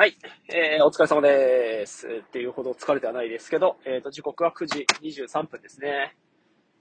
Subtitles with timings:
[0.00, 0.16] はい。
[0.48, 2.06] えー、お疲れ様です。
[2.06, 6.14] っていうほど疲れてはないですけど、えっ、と、時刻は9時23分ですね。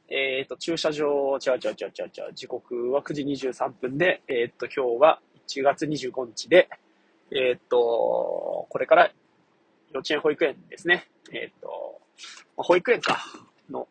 [0.07, 6.69] えっ、と、駐車場、違う違う違う違う違う、時刻は9時23分で、えっ、と、今日は1月25日で、
[7.31, 9.11] えっ、と、これから
[9.93, 11.07] 幼稚園保育園ですね。
[11.33, 11.99] えっ、と、
[12.55, 13.17] 保育園か、
[13.67, 13.87] の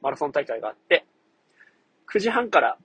[0.00, 1.04] マラソン大会があって、
[2.10, 2.78] 9時半から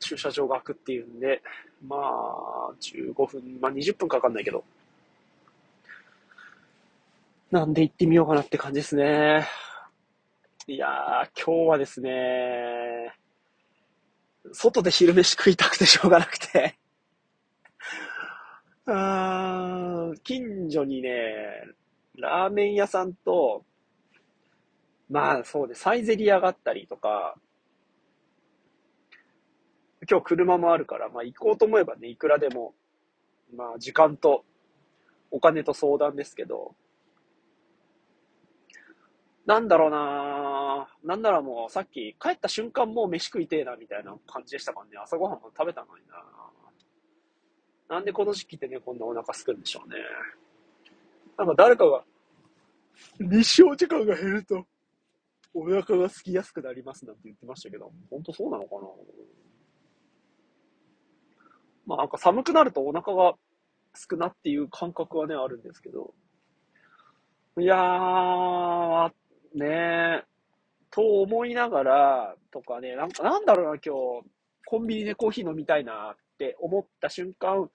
[0.00, 1.42] 駐車場が開くっていうんで、
[1.86, 4.64] まあ、15分、まあ20分かかんないけど、
[7.52, 9.46] なんで行ってみようかなって感じですね。
[10.66, 13.12] いやー、今日はですね、
[14.52, 16.78] 外で昼飯食いたくてしょうがなくて、
[18.86, 21.10] あー近所にね、
[22.16, 23.66] ラーメン屋さんと、
[25.10, 27.34] まあそうね、サイゼリヤがあったりとか、
[30.10, 32.72] 今日車もあるから、まあ行こうと思えばね、いくらでも、
[33.54, 34.46] まあ時間と
[35.30, 36.74] お金と相談ですけど、
[39.46, 40.88] なんだろうな。
[41.04, 44.92] なんならもうさっき帰った瞬間もう飯食いてえなみたいな感じでしたからね。
[45.02, 46.22] 朝ごはんも食べたのにな
[47.92, 49.96] なんでこの時期ってね、こんなお腹空くんでしょうね。
[51.36, 52.02] なんか誰かが、
[53.20, 54.66] 日照時間が減ると、
[55.52, 58.80] お腹が空きやすくなりますなんて言ってましたけど、本当そうなのかな
[61.84, 63.34] まあなんか寒くなるとお腹が
[63.92, 66.14] 空くなっていう感覚はね、あるんですけど。
[67.58, 69.12] いやー、
[69.54, 70.24] ねえ、
[70.90, 74.28] と思いながら、とかね、なんか、なんだろうな、今日、
[74.64, 77.70] コンビニでコーヒー飲みたいなって思った瞬間、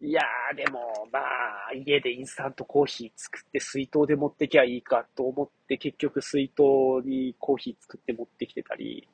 [0.00, 6.62] いやー、でも、まあ、家でインスタントコーヒー作って水筒で持ってきゃいいかと思って、結局水筒
[7.06, 9.08] にコーヒー作って持ってきてたり、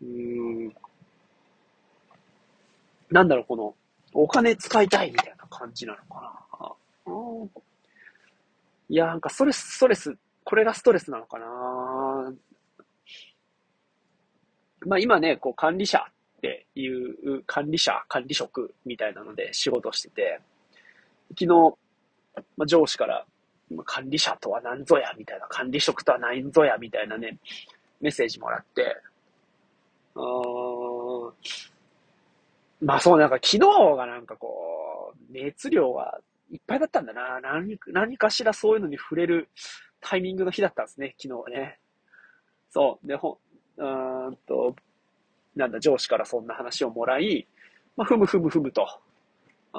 [0.00, 0.74] うーん、
[3.10, 3.74] なんだろう、この、
[4.14, 6.32] お金使いたいみたいな感じなのかな。
[8.92, 11.46] いや、なんかストレス、ストレス、これがストレスなのかな。
[14.84, 20.40] まあ今ね、こう管理者っていう管理者、管理職みたいなので仕事してて、
[21.30, 21.46] 昨日、
[22.58, 23.24] まあ、上司から、
[23.74, 27.38] まあ管理者とは何ぞやみたいな、管理職とは何ぞやみたいなね、
[28.02, 28.94] メッセージもらって、
[30.16, 31.32] うーん
[32.82, 33.58] まあそう、なんか昨日
[33.96, 36.20] がなんかこう、熱量が
[36.52, 37.40] いっぱいだったんだな。
[37.40, 39.48] 何何かしらそういうのに触れる
[40.00, 41.78] タイミングの日だったんですね、昨日はね。
[42.70, 43.06] そう。
[43.06, 43.38] で、ほ、
[43.78, 44.76] うんと、
[45.56, 47.48] なんだ、上司からそんな話をもらい、
[47.96, 48.86] まあ、ふむふむふむと。
[49.72, 49.78] あ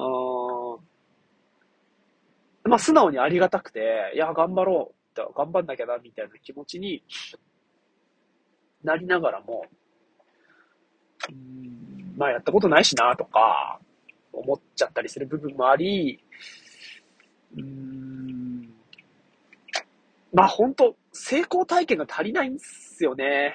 [2.64, 4.94] まあ、素直にありがたくて、いや、頑張ろう。
[5.36, 7.04] 頑張んなきゃな、みたいな気持ちに
[8.82, 9.64] なりながらも、
[11.28, 13.78] うんまあ、やったことないしな、とか、
[14.32, 16.20] 思っちゃったりする部分もあり、
[17.56, 18.74] うーん
[20.32, 23.54] まあ本当成功体験が足りないんですよね。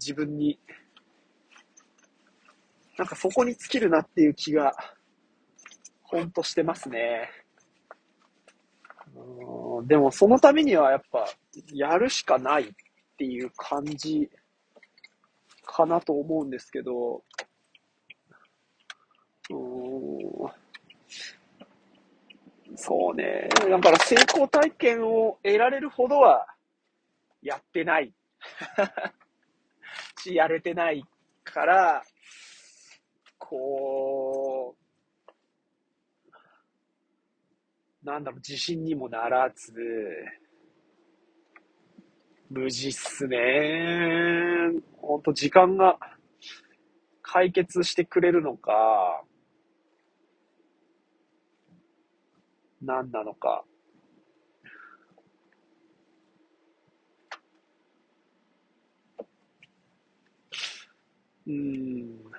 [0.00, 0.58] 自分に。
[2.98, 4.74] なんかそこに尽きるなっていう気が、
[6.02, 7.30] ほんとしてますね。
[9.14, 11.26] うんでもそのためにはやっぱ、
[11.72, 12.66] やるしかないっ
[13.18, 14.30] ていう感じ
[15.64, 17.22] かなと思うんですけど、
[19.50, 20.61] うーん
[22.76, 23.48] そうね。
[23.70, 26.46] だから成功体験を得られるほどは
[27.42, 28.12] やってない。
[30.18, 31.04] し、やれてない
[31.44, 32.02] から、
[33.38, 34.82] こう、
[38.04, 39.72] なんだろう、自信にもならず、
[42.50, 43.38] 無事っすね。
[44.98, 45.98] ほんと時間が
[47.22, 49.24] 解決してくれるのか、
[52.82, 53.64] 何なのか。
[61.46, 62.32] うん。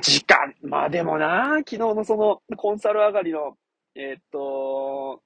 [0.00, 3.56] 時間、まあでもな、昨日のそのコンサル上がりの、
[3.94, 5.22] えーっと、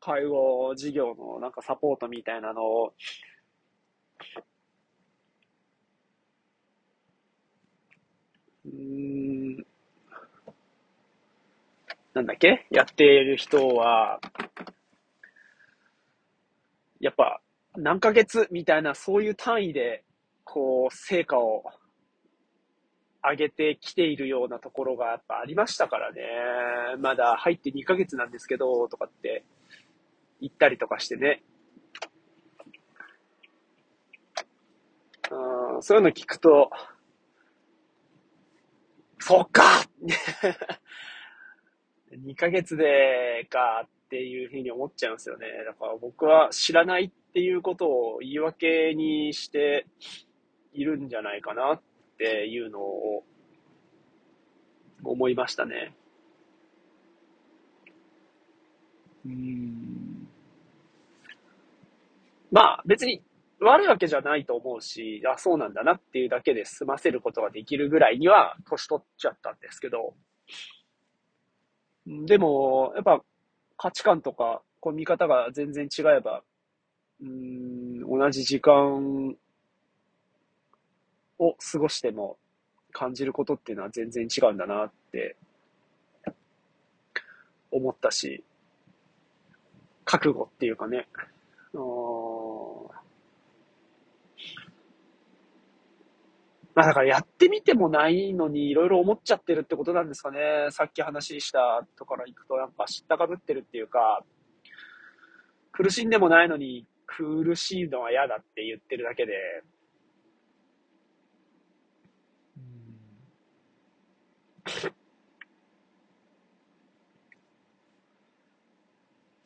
[0.00, 2.94] 介護事業のなんかサポートみたいなのを、
[8.64, 9.37] うん、
[12.18, 12.66] なんだっけ？
[12.70, 14.20] やってる人は、
[16.98, 17.40] やっぱ
[17.76, 20.02] 何ヶ月みたいなそういう単位で、
[20.42, 21.62] こう、成果を
[23.22, 26.22] 上げてきているようなところがやっぱありましたからね。
[26.98, 29.44] まだ入って2ヶ月なんですけど、とかって
[30.40, 31.44] 言ったりとかしてね。
[35.30, 36.70] うんそういうの聞くと、
[39.20, 39.62] そっか
[42.26, 45.46] !2 ヶ月でかっていうふうに思っちゃいますよね。
[45.66, 49.86] だから僕は知らないっていうことを言い訳にして
[50.72, 51.82] いるんじゃないかなっ
[52.18, 53.24] ていうのを
[55.04, 55.94] 思いましたね。
[59.26, 60.28] うん。
[62.50, 63.22] まあ別に
[63.60, 70.14] 悪いわけじゃないと思うし、あ、そうなんだなっていうだけで済ませることができるぐらいには年取っちゃったんですけど、
[72.08, 73.22] でも、やっぱ
[73.76, 76.42] 価値観とか、こう見方が全然違えば、
[77.20, 79.36] うん、同じ時間
[81.38, 82.38] を過ごしても
[82.92, 85.36] 感じることっていうのは全然違うんだなって
[87.70, 88.42] 思ったし、
[90.04, 91.08] 覚悟っていうかね、
[96.78, 100.68] まあだからやってみてもないのにいろいろ思っちゃってるってことなんですかね。
[100.70, 104.22] さっき話したところ行くとなんか知ったかぶってるっていうか、
[105.72, 109.32] 苦しんでもないのに苦しいのは嫌だって言ってるだけで、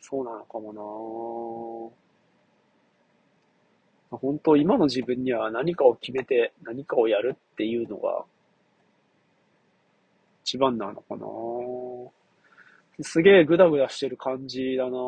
[0.01, 2.12] そうなのかもな
[4.19, 8.25] 本当今の自分には何かを決めて何かをやるっていうのが
[10.45, 11.27] 一番なのかな
[13.05, 14.99] すげえグダグダしてる感じだな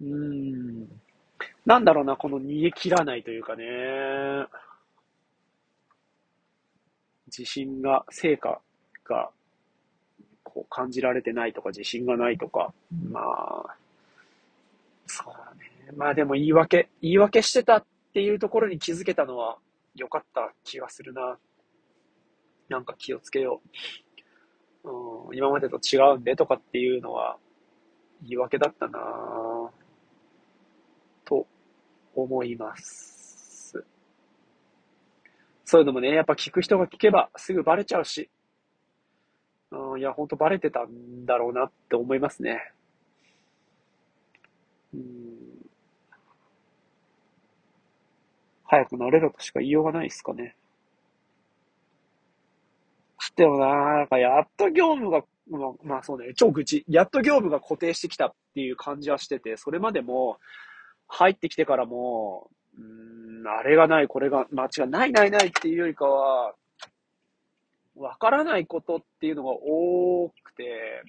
[0.00, 0.88] うん。
[1.64, 3.64] なんだろうな、この逃げ切らないというかね。
[7.26, 8.60] 自信が、成果
[9.04, 9.30] が、
[10.44, 12.72] こう感じられてないとか、自信がないとか、
[13.10, 13.76] まあ、
[15.06, 15.65] そうだね。
[15.94, 19.58] まあでも言い訳、言い訳してたっていうところに気づけたのは
[19.94, 21.38] 良かった気がするな。
[22.68, 23.60] なんか気をつけよ
[24.84, 25.28] う。
[25.28, 27.36] うん、今までと違うんでとかっていうのは
[28.22, 28.98] 言い訳だったな
[31.24, 31.46] と
[32.14, 33.84] 思います。
[35.64, 38.30] そういうのもね、やっぱ聞く人が聞けばすぐバレちゃうし、
[39.72, 42.72] うん、いや、ほんとバレてたんだろうなって思いますね。
[44.94, 45.25] うん
[48.66, 50.56] 早くなれろとしか言いようがないですかね。
[53.36, 56.84] でもな、なんかやっと業務が、まあ、まあそうね、超愚痴。
[56.88, 60.38] やっと業務が固定してきたっていう感じはしてて、それまでも、
[61.08, 66.54] 入ってきてからも、うん、あれがない、これが、まあ違う、ないないないっていうよりかは、
[67.94, 71.02] わからないことっていうのが多くて、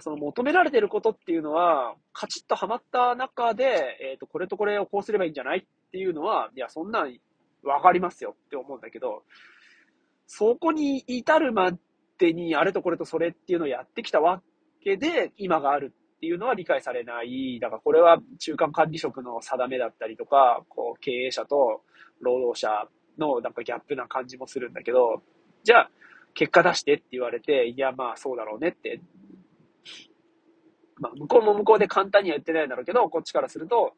[0.00, 7.18] その求められてることっていうのは、カチッとはまった中で、えっ、ー、と、これとこれをこうすればいいんじゃないっていうのは、いや、そんなん
[7.62, 9.22] わかりますよって思うんだけど、
[10.26, 11.72] そこに至るま
[12.18, 14.42] でに、あれとこれとそれっていうのをやってきたわ
[14.82, 17.58] けで、今があるっていうのは理解されない。
[17.60, 21.82] だからこれは中間管理職の定めだったりとか、こう、経営者と
[22.20, 22.88] 労働者
[23.18, 25.22] のなんかギャップな感じもするんだけど、
[25.62, 25.90] じゃあ、
[26.34, 29.00] 結果出してって言われて、いや、まあそうだろうねって
[30.98, 33.94] まあ、向こうも向こうで簡単には言ってないんだろうけど、こっちからすると、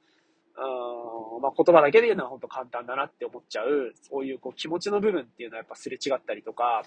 [0.56, 6.82] うん、まあ、言葉だけで言うのは本当簡単だなって思っちゃう、そういうこう気持ちの部分っていうのはやっぱすれ違ったりとか、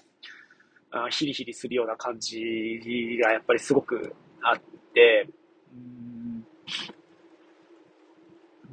[0.90, 2.38] あヒリヒリするような感じ
[3.22, 4.60] がやっぱりすごくあっ
[4.92, 5.28] て、
[5.74, 6.46] うん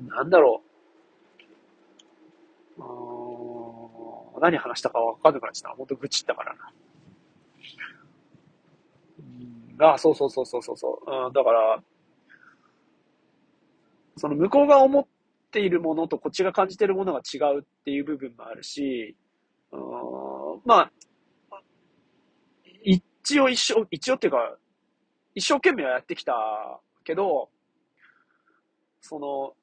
[0.08, 0.62] なんだろ
[2.77, 2.81] う。
[4.38, 5.77] う何話したかわかんなくなっちゃった。
[5.77, 6.72] 本当愚痴ったからな。
[9.79, 11.27] あ、そうそうそうそうそうそう。
[11.27, 11.81] うん、だから、
[14.17, 15.05] その向こうが思っ
[15.51, 19.15] ているものとこっちが感じているものが違うっていう部分もあるし、
[19.71, 19.79] うん、
[20.65, 20.91] まあ、
[22.83, 24.57] 一応一生、一応っていうか、
[25.36, 26.33] 一生懸命はやってきた
[27.03, 27.50] けど、
[29.01, 29.53] その、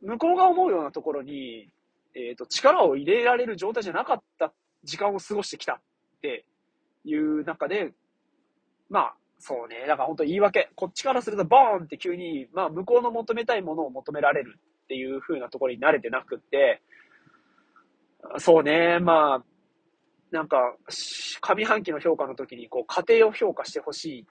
[0.00, 1.68] 向こうが思うようなところに、
[2.14, 4.52] えっ、ー、と、力を入れられる状態じゃなかった
[4.84, 5.80] 時間を過ごしてきたっ
[6.22, 6.46] て
[7.04, 7.92] いう中で、
[8.88, 9.80] まあ、そうね。
[9.86, 10.70] だから本当言い訳。
[10.74, 16.82] こっちからするとボーンって急に、まあ向こうの求めたいものを求められるっていう風なところに慣れてなくって、
[18.38, 18.98] そうね。
[18.98, 19.44] まあ、
[20.30, 20.76] なんか、
[21.40, 24.26] 上半期の評価の時に、こう、家庭を評価してほしい、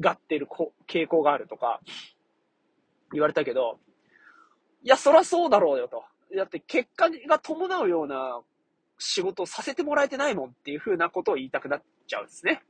[0.00, 0.46] がってる
[0.86, 1.80] 傾向があるとか、
[3.12, 3.78] 言われたけど、
[4.82, 6.04] いや、そらそうだろうよと。
[6.36, 8.40] だって結果が伴うような
[8.98, 12.62] 仕事をさせてもらえてないもんっていう風なことを言いたくなっちゃうんですね。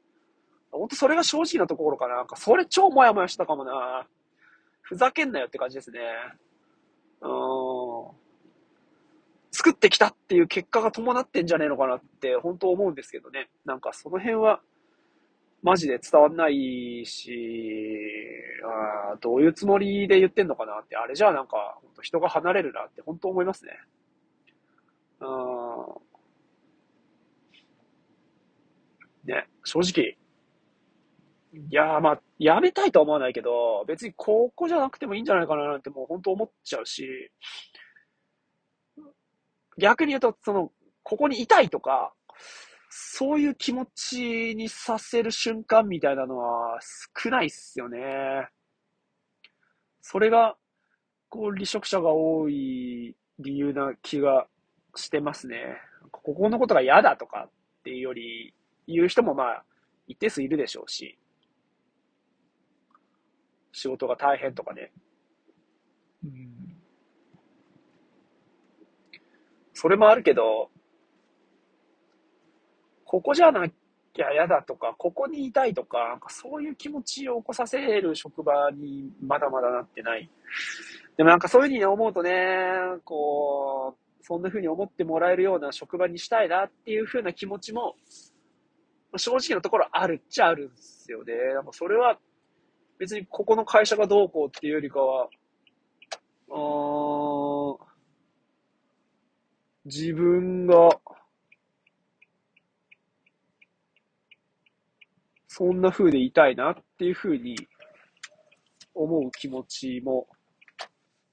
[0.78, 2.16] ほんとそれが正直なところかな。
[2.16, 4.06] なんかそれ超モヤモヤしたかもな。
[4.82, 6.00] ふざけんなよって感じですね。
[7.20, 7.30] うん。
[9.50, 13.48] 作ってきたっていう結果が伴ってんじゃねえのかなって本当思うんですけどね。
[13.64, 14.60] なんかその辺は
[15.62, 17.32] マジで伝わんないし、
[19.12, 23.72] あどういうつもりで言ってんのかなって、あれじゃあなんか本当人が離れるなって本当思いますね。
[25.20, 26.04] うん
[29.24, 30.18] ね、正直、
[31.56, 37.30] いやーまあ、やめたいとは思わないけど、別にここじゃなくてもいいんじゃないかななんてもう本当思っちゃうし、
[39.78, 42.12] 逆に言うと、その、ここにいたいとか、
[42.90, 46.78] そういう気持ちにさせる瞬間みたいなのは
[47.22, 48.48] 少ないっすよね。
[50.00, 50.56] それが、
[51.28, 54.46] こう、離職者が多い理由な気が
[54.96, 55.76] してますね。
[56.10, 58.54] ここのことが嫌だとかっていうより、
[58.86, 59.64] 言う人もまあ、
[60.06, 61.18] 一定数いるでしょうし、
[63.74, 64.92] 仕事が大変とかね。
[66.24, 66.76] うん。
[69.72, 70.70] それもあるけど、
[73.04, 80.30] ここじゃなきゃ嫌だとか、ここにいたいとか、なんかそういう気持ちを起こさせる職場にまだまだなってない。
[81.16, 82.30] でもなんかそういうふうに思うとね、
[83.04, 87.96] こう、そんなふうに思ってもらえるような職場にしたいなっていうふうな気持ちも、
[89.16, 91.34] 正直なところあるっちゃあるんですよね。
[91.54, 92.18] なんかそれは
[92.98, 95.28] 別にここの会社がどうこうっていうよりかは、
[96.50, 97.94] あ
[99.84, 100.88] 自分が、
[105.46, 107.56] そんな風でいたいなっていう風に
[108.94, 110.26] 思う気持ちも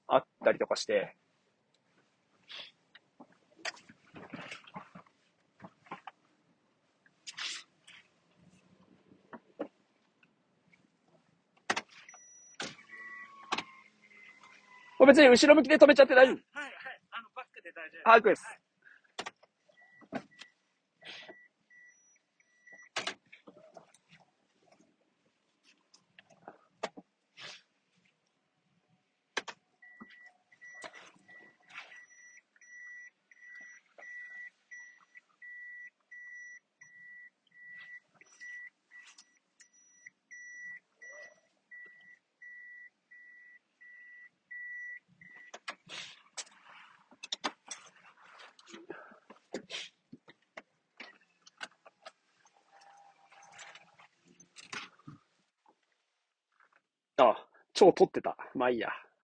[0.06, 1.16] あったりとかして、
[15.06, 16.36] 別に後ろ向きで止めちゃって大丈夫。
[16.52, 17.00] はい、はい。
[17.10, 18.10] あの、バックで大丈夫。
[18.10, 18.44] はい、です。
[18.44, 18.61] はい
[57.88, 58.36] あ、超撮ってた。
[58.54, 58.90] まあいいや。